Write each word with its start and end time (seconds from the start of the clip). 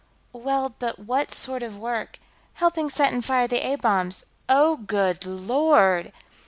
"Well, 0.33 0.73
but 0.79 0.97
what 0.97 1.31
sort 1.31 1.61
of 1.61 1.77
work...?" 1.77 2.17
"Helping 2.55 2.89
set 2.89 3.13
and 3.13 3.23
fire 3.23 3.47
the 3.47 3.63
A 3.63 3.75
bombs.... 3.75 4.25
_Oh! 4.49 4.83
Good 4.87 5.27
Lord! 5.27 6.11